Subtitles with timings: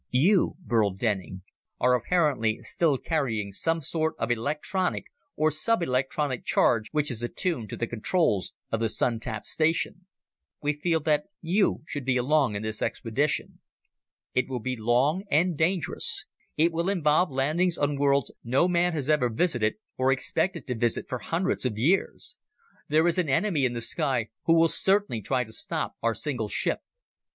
[0.09, 1.43] "You, Burl Denning,
[1.79, 5.03] are apparently still carrying some sort of electronic
[5.35, 10.07] or subelectronic charge which is attuned to the controls of the Sun tap station.
[10.59, 13.59] We feel that you should be along on this expedition.
[14.33, 16.25] It will be long and dangerous,
[16.57, 21.07] it will involve landings on worlds no man has ever visited or expected to visit
[21.07, 22.37] for hundreds of years.
[22.87, 26.47] There is an enemy in the sky who will certainly try to stop our single
[26.47, 26.79] ship.